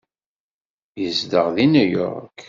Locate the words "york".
1.99-2.37